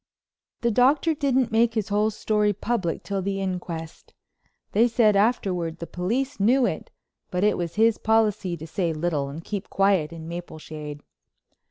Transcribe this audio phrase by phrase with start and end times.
[0.61, 4.15] The Doctor didn't make his whole story public till the inquest.
[4.71, 6.89] They said afterward the police knew it,
[7.29, 11.01] but it was his policy to say little and keep quiet in Mapleshade.